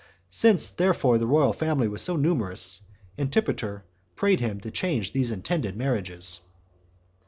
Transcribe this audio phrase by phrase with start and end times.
[0.31, 2.81] Since, therefore, the royal family was so numerous,
[3.19, 3.85] Antipater
[4.15, 6.39] prayed him to change these intended marriages.